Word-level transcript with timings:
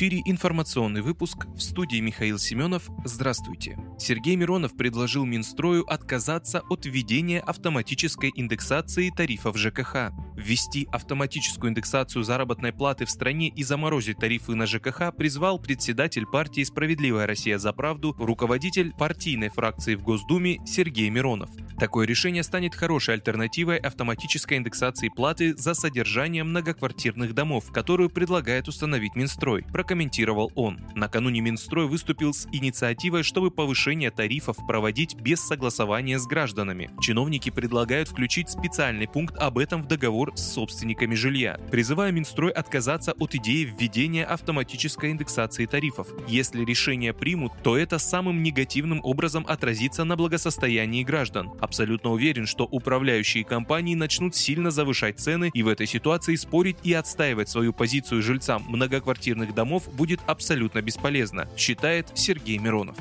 Эфире 0.00 0.22
информационный 0.24 1.02
выпуск 1.02 1.44
в 1.54 1.60
студии 1.60 2.00
Михаил 2.00 2.38
Семенов. 2.38 2.88
Здравствуйте. 3.04 3.76
Сергей 3.98 4.34
Миронов 4.34 4.74
предложил 4.74 5.26
Минстрою 5.26 5.84
отказаться 5.84 6.62
от 6.70 6.86
введения 6.86 7.38
автоматической 7.38 8.32
индексации 8.34 9.10
тарифов 9.14 9.58
ЖКХ. 9.58 10.10
Ввести 10.34 10.88
автоматическую 10.90 11.70
индексацию 11.70 12.24
заработной 12.24 12.72
платы 12.72 13.04
в 13.04 13.10
стране 13.10 13.48
и 13.48 13.62
заморозить 13.62 14.16
тарифы 14.16 14.54
на 14.54 14.64
ЖКХ 14.64 15.14
призвал 15.14 15.58
председатель 15.58 16.24
партии 16.24 16.64
«Справедливая 16.64 17.26
Россия 17.26 17.58
за 17.58 17.74
правду», 17.74 18.16
руководитель 18.18 18.94
партийной 18.94 19.50
фракции 19.50 19.96
в 19.96 20.02
Госдуме 20.02 20.60
Сергей 20.64 21.10
Миронов. 21.10 21.50
Такое 21.80 22.06
решение 22.06 22.42
станет 22.42 22.74
хорошей 22.74 23.14
альтернативой 23.14 23.78
автоматической 23.78 24.58
индексации 24.58 25.08
платы 25.08 25.56
за 25.56 25.72
содержание 25.72 26.44
многоквартирных 26.44 27.34
домов, 27.34 27.72
которую 27.72 28.10
предлагает 28.10 28.68
установить 28.68 29.16
Минстрой 29.16 29.64
прокомментировал 29.72 30.52
он. 30.56 30.78
Накануне 30.94 31.40
Минстрой 31.40 31.86
выступил 31.86 32.34
с 32.34 32.46
инициативой, 32.52 33.22
чтобы 33.22 33.50
повышение 33.50 34.10
тарифов 34.10 34.58
проводить 34.66 35.14
без 35.14 35.40
согласования 35.40 36.18
с 36.18 36.26
гражданами. 36.26 36.90
Чиновники 37.00 37.48
предлагают 37.48 38.10
включить 38.10 38.50
специальный 38.50 39.08
пункт 39.08 39.38
об 39.38 39.56
этом 39.56 39.82
в 39.82 39.86
договор 39.88 40.36
с 40.36 40.52
собственниками 40.52 41.14
жилья, 41.14 41.58
призывая 41.70 42.12
Минстрой 42.12 42.50
отказаться 42.50 43.12
от 43.12 43.34
идеи 43.36 43.64
введения 43.64 44.26
автоматической 44.26 45.12
индексации 45.12 45.64
тарифов. 45.64 46.08
Если 46.28 46.62
решение 46.62 47.14
примут, 47.14 47.54
то 47.62 47.78
это 47.78 47.98
самым 47.98 48.42
негативным 48.42 49.00
образом 49.02 49.46
отразится 49.48 50.04
на 50.04 50.16
благосостоянии 50.16 51.04
граждан. 51.04 51.50
Абсолютно 51.70 52.10
уверен, 52.10 52.46
что 52.46 52.64
управляющие 52.64 53.44
компании 53.44 53.94
начнут 53.94 54.34
сильно 54.34 54.72
завышать 54.72 55.20
цены 55.20 55.52
и 55.54 55.62
в 55.62 55.68
этой 55.68 55.86
ситуации 55.86 56.34
спорить 56.34 56.78
и 56.82 56.92
отстаивать 56.92 57.48
свою 57.48 57.72
позицию 57.72 58.22
жильцам 58.22 58.64
многоквартирных 58.66 59.54
домов 59.54 59.88
будет 59.94 60.18
абсолютно 60.26 60.82
бесполезно, 60.82 61.48
считает 61.56 62.08
Сергей 62.14 62.58
Миронов. 62.58 62.96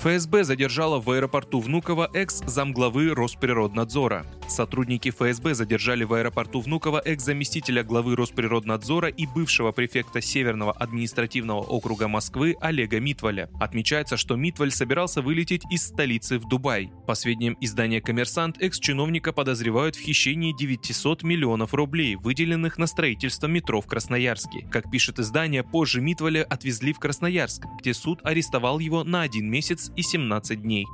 ФСБ 0.00 0.42
задержала 0.42 0.98
в 0.98 1.08
аэропорту 1.08 1.60
Внуково 1.60 2.10
экс-замглавы 2.12 3.14
Росприроднадзора. 3.14 4.26
Сотрудники 4.48 5.10
ФСБ 5.10 5.54
задержали 5.54 6.04
в 6.04 6.12
аэропорту 6.12 6.60
Внуково 6.60 7.00
экс-заместителя 7.04 7.82
главы 7.82 8.14
Росприроднадзора 8.14 9.08
и 9.08 9.26
бывшего 9.26 9.72
префекта 9.72 10.20
Северного 10.20 10.72
административного 10.72 11.60
округа 11.60 12.08
Москвы 12.08 12.56
Олега 12.60 13.00
Митваля. 13.00 13.48
Отмечается, 13.60 14.16
что 14.16 14.36
Митваль 14.36 14.70
собирался 14.70 15.22
вылететь 15.22 15.62
из 15.70 15.86
столицы 15.86 16.38
в 16.38 16.46
Дубай. 16.48 16.90
По 17.06 17.14
сведениям 17.14 17.56
издания 17.60 18.00
«Коммерсант», 18.00 18.56
экс-чиновника 18.60 19.32
подозревают 19.32 19.96
в 19.96 20.00
хищении 20.00 20.54
900 20.56 21.22
миллионов 21.22 21.74
рублей, 21.74 22.16
выделенных 22.16 22.78
на 22.78 22.86
строительство 22.86 23.46
метро 23.46 23.80
в 23.80 23.86
Красноярске. 23.86 24.66
Как 24.70 24.90
пишет 24.90 25.18
издание, 25.18 25.62
позже 25.62 26.00
Митваля 26.00 26.44
отвезли 26.44 26.92
в 26.92 26.98
Красноярск, 26.98 27.64
где 27.80 27.94
суд 27.94 28.20
арестовал 28.22 28.78
его 28.78 29.04
на 29.04 29.22
один 29.22 29.50
месяц 29.50 29.90
и 29.96 30.02
17 30.02 30.62
дней. 30.62 30.86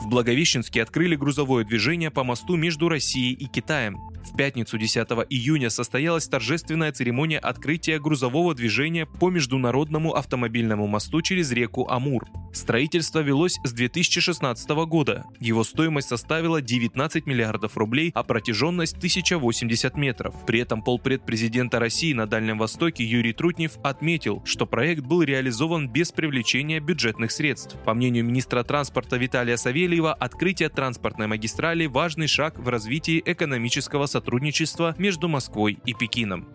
В 0.00 0.08
Благовещенске 0.08 0.82
открыли 0.82 1.14
грузовое 1.14 1.64
движение 1.64 2.10
по 2.10 2.24
мосту 2.24 2.56
между 2.56 2.88
Россией 2.88 3.32
и 3.32 3.46
Китаем. 3.46 3.98
В 4.24 4.36
пятницу 4.36 4.78
10 4.78 5.06
июня 5.30 5.70
состоялась 5.70 6.26
торжественная 6.26 6.92
церемония 6.92 7.38
открытия 7.38 8.00
грузового 8.00 8.54
движения 8.54 9.06
по 9.06 9.30
международному 9.30 10.14
автомобильному 10.14 10.86
мосту 10.86 11.22
через 11.22 11.52
реку 11.52 11.86
Амур. 11.88 12.26
Строительство 12.52 13.18
велось 13.18 13.58
с 13.64 13.72
2016 13.72 14.70
года. 14.86 15.24
Его 15.40 15.64
стоимость 15.64 16.08
составила 16.08 16.62
19 16.62 17.26
миллиардов 17.26 17.76
рублей, 17.76 18.12
а 18.14 18.22
протяженность 18.22 18.96
1080 18.96 19.96
метров. 19.96 20.34
При 20.46 20.60
этом 20.60 20.82
полпред 20.82 21.26
президента 21.26 21.78
России 21.80 22.12
на 22.12 22.26
Дальнем 22.26 22.58
Востоке 22.58 23.04
Юрий 23.04 23.32
Трутнев 23.32 23.72
отметил, 23.82 24.42
что 24.44 24.66
проект 24.66 25.02
был 25.02 25.22
реализован 25.22 25.88
без 25.88 26.12
привлечения 26.12 26.80
бюджетных 26.80 27.32
средств. 27.32 27.76
По 27.84 27.92
мнению 27.92 28.24
министра 28.24 28.62
транспорта 28.62 29.16
Виталия 29.16 29.56
Савельева, 29.84 30.14
открытие 30.14 30.70
транспортной 30.70 31.26
магистрали– 31.26 31.84
важный 31.86 32.26
шаг 32.26 32.58
в 32.58 32.70
развитии 32.70 33.22
экономического 33.22 34.06
сотрудничества 34.06 34.94
между 34.96 35.28
Москвой 35.28 35.78
и 35.84 35.92
Пекином. 35.92 36.48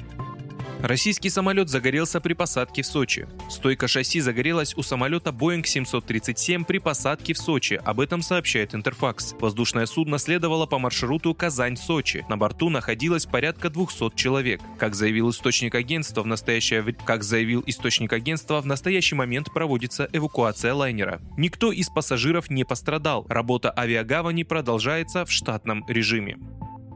Российский 0.81 1.29
самолет 1.29 1.67
загорелся 1.67 2.21
при 2.21 2.31
посадке 2.31 2.83
в 2.83 2.85
Сочи. 2.85 3.27
Стойка 3.49 3.89
шасси 3.89 4.21
загорелась 4.21 4.73
у 4.77 4.81
самолета 4.81 5.31
Boeing 5.31 5.65
737 5.65 6.63
при 6.63 6.77
посадке 6.77 7.33
в 7.33 7.37
Сочи. 7.37 7.81
Об 7.83 7.99
этом 7.99 8.21
сообщает 8.21 8.73
Интерфакс. 8.73 9.35
Воздушное 9.41 9.85
судно 9.85 10.17
следовало 10.19 10.67
по 10.67 10.79
маршруту 10.79 11.33
Казань-Сочи. 11.33 12.25
На 12.29 12.37
борту 12.37 12.69
находилось 12.69 13.25
порядка 13.25 13.69
200 13.69 14.15
человек. 14.15 14.61
Как 14.77 14.95
заявил 14.95 15.31
источник 15.31 15.75
агентства, 15.75 16.23
в 16.23 16.27
настоящее 16.27 16.81
как 17.05 17.23
заявил 17.23 17.61
источник 17.65 18.13
агентства, 18.13 18.61
в 18.61 18.65
настоящий 18.65 19.15
момент 19.15 19.53
проводится 19.53 20.07
эвакуация 20.13 20.73
лайнера. 20.73 21.19
Никто 21.37 21.73
из 21.73 21.89
пассажиров 21.89 22.49
не 22.49 22.63
пострадал. 22.63 23.25
Работа 23.27 23.73
авиагавани 23.77 24.43
продолжается 24.43 25.25
в 25.25 25.31
штатном 25.31 25.83
режиме. 25.89 26.37